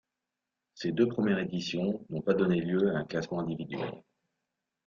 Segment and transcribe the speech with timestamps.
[0.73, 4.01] Ses deux premières éditions n'ont pas donné lieu à un classement individuel.